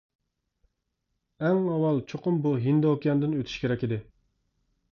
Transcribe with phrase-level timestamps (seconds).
[1.43, 4.01] ئەڭ ئاۋۋال چوقۇم بۇ ھىندى ئوكياندىن ئۆتۈش كېرەك ئىدى.